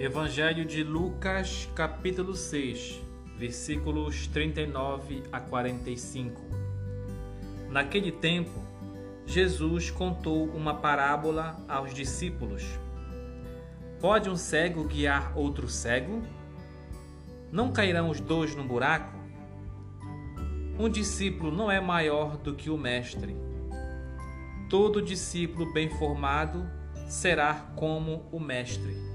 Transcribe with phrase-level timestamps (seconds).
[0.00, 3.02] Evangelho de Lucas, capítulo 6,
[3.36, 6.40] versículos 39 a 45.
[7.68, 8.64] Naquele tempo,
[9.26, 12.64] Jesus contou uma parábola aos discípulos.
[14.00, 16.22] Pode um cego guiar outro cego?
[17.52, 19.18] Não cairão os dois no buraco?
[20.78, 23.36] Um discípulo não é maior do que o mestre.
[24.70, 26.66] Todo discípulo bem formado
[27.06, 29.09] será como o mestre.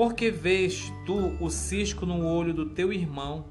[0.00, 3.44] Porque vês tu o cisco no olho do teu irmão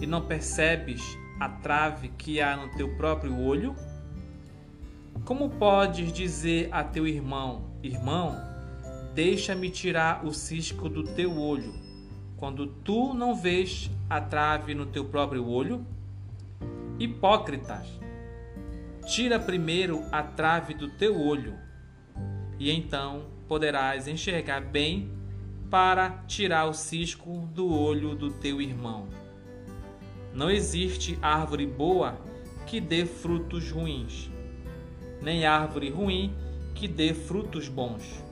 [0.00, 1.00] e não percebes
[1.38, 3.76] a trave que há no teu próprio olho?
[5.24, 8.36] Como podes dizer a teu irmão: Irmão,
[9.14, 11.72] deixa-me tirar o cisco do teu olho,
[12.36, 15.86] quando tu não vês a trave no teu próprio olho?
[16.98, 17.86] Hipócritas,
[19.06, 21.54] tira primeiro a trave do teu olho,
[22.58, 25.21] e então poderás enxergar bem
[25.72, 29.08] para tirar o cisco do olho do teu irmão.
[30.34, 32.20] Não existe árvore boa
[32.66, 34.30] que dê frutos ruins,
[35.22, 36.36] nem árvore ruim
[36.74, 38.22] que dê frutos bons.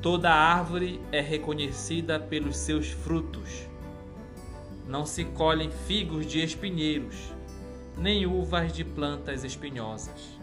[0.00, 3.68] Toda árvore é reconhecida pelos seus frutos.
[4.86, 7.16] Não se colhem figos de espinheiros,
[7.98, 10.38] nem uvas de plantas espinhosas.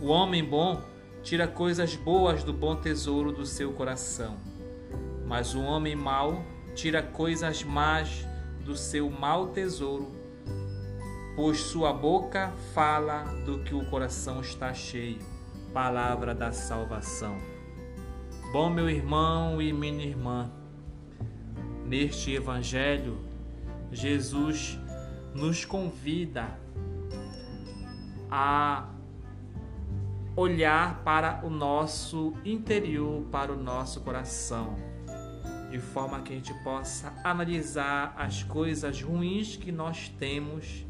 [0.00, 0.80] O homem bom
[1.24, 4.36] tira coisas boas do bom tesouro do seu coração
[5.28, 6.42] mas o homem mau
[6.74, 8.26] tira coisas más
[8.64, 10.10] do seu mau tesouro,
[11.36, 15.18] pois sua boca fala do que o coração está cheio.
[15.72, 17.36] Palavra da salvação.
[18.52, 20.50] Bom, meu irmão e minha irmã,
[21.84, 23.18] neste Evangelho,
[23.92, 24.78] Jesus
[25.34, 26.58] nos convida
[28.30, 28.88] a
[30.34, 34.97] olhar para o nosso interior, para o nosso coração
[35.70, 40.84] de forma que a gente possa analisar as coisas ruins que nós temos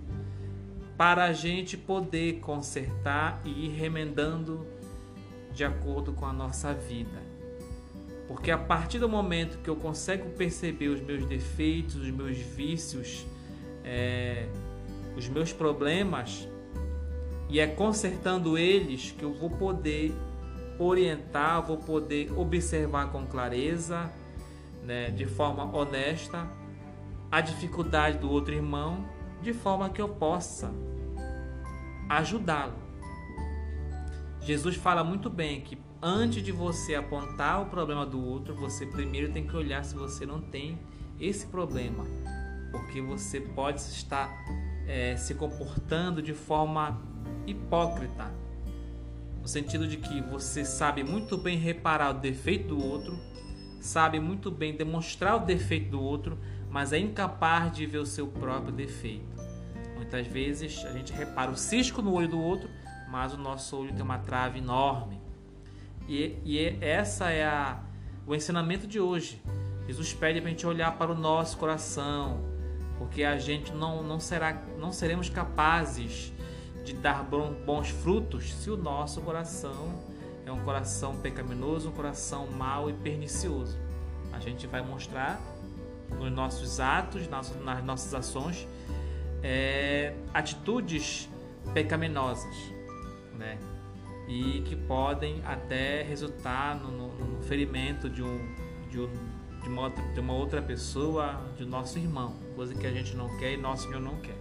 [0.97, 4.67] para a gente poder consertar e ir remendando
[5.53, 7.23] de acordo com a nossa vida.
[8.27, 13.27] Porque a partir do momento que eu consigo perceber os meus defeitos, os meus vícios,
[13.85, 14.47] é,
[15.17, 16.49] os meus problemas,
[17.49, 20.13] e é consertando eles que eu vou poder
[20.79, 24.13] orientar, vou poder observar com clareza
[24.83, 26.49] né, de forma honesta
[27.31, 29.05] a dificuldade do outro irmão,
[29.43, 30.73] de forma que eu possa
[32.09, 32.75] ajudá-lo.
[34.41, 39.33] Jesus fala muito bem que antes de você apontar o problema do outro, você primeiro
[39.33, 40.79] tem que olhar se você não tem
[41.21, 42.07] esse problema,
[42.71, 44.31] porque você pode estar
[44.87, 46.99] é, se comportando de forma
[47.47, 48.33] hipócrita,
[49.43, 53.19] no sentido de que você sabe muito bem reparar o defeito do outro,
[53.89, 56.39] sabe muito bem demonstrar o defeito do outro,
[56.71, 59.25] mas é incapaz de ver o seu próprio defeito.
[59.97, 62.69] Muitas vezes a gente repara o cisco no olho do outro,
[63.11, 65.19] mas o nosso olho tem uma trave enorme.
[66.07, 67.81] E, e é, essa é a,
[68.27, 69.41] o ensinamento de hoje.
[69.87, 72.45] Jesus pede para a gente olhar para o nosso coração,
[72.99, 76.31] porque a gente não, não, será, não seremos capazes
[76.85, 80.18] de dar bons frutos se o nosso coração
[80.49, 83.79] é um coração pecaminoso, um coração mau e pernicioso.
[84.33, 85.41] A gente vai mostrar
[86.19, 87.55] nos nossos atos, nas,
[87.85, 88.67] nossas ações,
[89.43, 91.29] é, atitudes
[91.75, 92.55] pecaminosas,
[93.37, 93.59] né?
[94.27, 98.55] E que podem até resultar no, no, no ferimento de, um,
[98.91, 99.11] de, um,
[99.63, 103.35] de, uma outra, de uma outra pessoa, de nosso irmão, coisa que a gente não
[103.39, 104.37] quer e nosso Senhor não quer.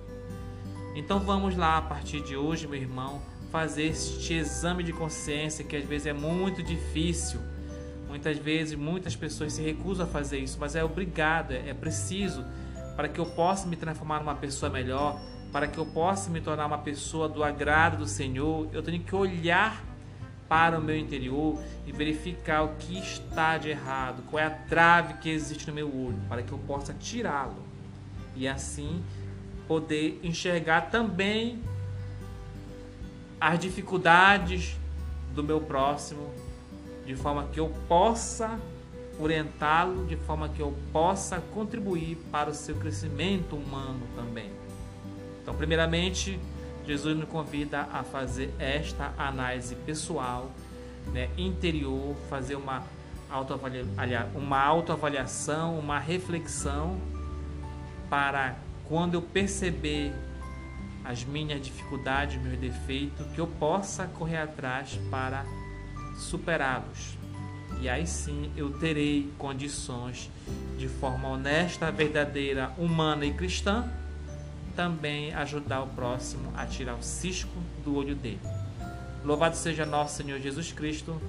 [0.96, 5.76] Então vamos lá a partir de hoje, meu irmão, fazer este exame de consciência que
[5.76, 7.40] às vezes é muito difícil.
[8.08, 12.44] Muitas vezes muitas pessoas se recusam a fazer isso, mas é obrigado, é, é preciso
[12.96, 15.20] para que eu possa me transformar numa pessoa melhor,
[15.52, 19.14] para que eu possa me tornar uma pessoa do agrado do Senhor, eu tenho que
[19.14, 19.84] olhar
[20.50, 25.16] para o meu interior e verificar o que está de errado, qual é a trave
[25.16, 27.68] que existe no meu olho, para que eu possa tirá-lo
[28.36, 29.04] e assim
[29.68, 31.62] poder enxergar também
[33.40, 34.76] as dificuldades
[35.34, 36.32] do meu próximo,
[37.06, 38.60] de forma que eu possa
[39.20, 44.52] orientá-lo, de forma que eu possa contribuir para o seu crescimento humano também.
[45.42, 46.40] Então, primeiramente,
[46.86, 50.52] Jesus nos convida a fazer esta análise pessoal,
[51.14, 52.84] né, interior, fazer uma
[53.30, 53.90] autoavaliação,
[54.36, 56.98] uma autoavaliação, uma reflexão
[58.10, 58.56] para
[58.88, 60.14] quando eu perceber
[61.08, 65.46] as minhas dificuldades, meus defeitos, que eu possa correr atrás para
[66.18, 67.18] superá-los.
[67.80, 70.30] E aí sim eu terei condições
[70.78, 73.90] de forma honesta, verdadeira, humana e cristã
[74.76, 78.40] também ajudar o próximo a tirar o cisco do olho dele.
[79.24, 81.20] Louvado seja nosso Senhor Jesus Cristo